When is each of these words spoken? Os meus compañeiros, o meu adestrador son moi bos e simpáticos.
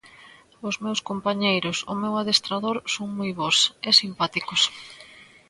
Os 0.67 0.75
meus 0.83 0.99
compañeiros, 1.09 1.77
o 1.91 1.93
meu 2.01 2.13
adestrador 2.21 2.77
son 2.93 3.07
moi 3.17 3.31
bos 3.39 3.57
e 3.87 3.89
simpáticos. 4.01 4.61